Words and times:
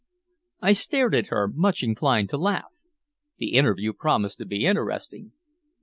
I 0.61 0.73
stared 0.73 1.13
at 1.13 1.27
her, 1.27 1.47
much 1.47 1.83
inclined 1.83 2.29
to 2.29 2.37
laugh. 2.39 2.73
The 3.37 3.53
interview 3.53 3.93
promised 3.93 4.39
to 4.39 4.45
be 4.45 4.65
interesting. 4.65 5.33